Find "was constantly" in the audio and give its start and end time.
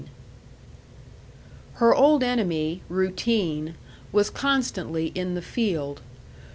4.11-5.09